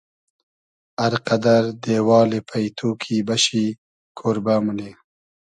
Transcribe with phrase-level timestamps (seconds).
[1.03, 3.65] ار قئدئر دېوالی پݷتو کی بئشی
[4.17, 4.89] کۉربۂ مونی